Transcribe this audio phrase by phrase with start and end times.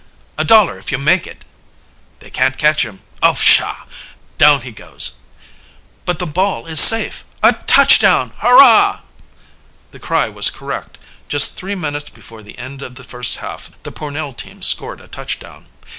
[0.35, 1.45] A dollar if you make it!"
[2.21, 3.03] "They can't catch him!
[3.21, 3.85] Oh, pshaw!
[4.39, 5.17] Down he goes!"
[6.05, 7.23] "But the ball is safe!
[7.43, 8.33] A touchdown!
[8.39, 9.01] Hurrah!"
[9.91, 10.97] The cry was correct.
[11.29, 15.07] Just three minutes before the end of the first half the Pornell team scored a
[15.07, 15.67] touchdown.